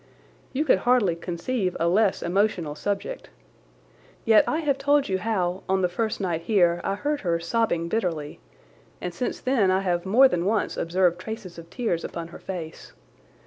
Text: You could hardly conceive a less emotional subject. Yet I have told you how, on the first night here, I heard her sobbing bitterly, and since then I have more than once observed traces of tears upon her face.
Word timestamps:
You 0.51 0.65
could 0.65 0.79
hardly 0.79 1.15
conceive 1.15 1.77
a 1.79 1.87
less 1.87 2.23
emotional 2.23 2.73
subject. 2.73 3.29
Yet 4.25 4.43
I 4.47 4.61
have 4.61 4.79
told 4.79 5.07
you 5.07 5.19
how, 5.19 5.61
on 5.69 5.83
the 5.83 5.87
first 5.87 6.19
night 6.19 6.41
here, 6.41 6.81
I 6.83 6.95
heard 6.95 7.21
her 7.21 7.39
sobbing 7.39 7.87
bitterly, 7.87 8.39
and 8.99 9.13
since 9.13 9.39
then 9.39 9.69
I 9.69 9.81
have 9.81 10.03
more 10.07 10.27
than 10.27 10.45
once 10.45 10.75
observed 10.75 11.19
traces 11.19 11.59
of 11.59 11.69
tears 11.69 12.03
upon 12.03 12.29
her 12.29 12.39
face. 12.39 12.93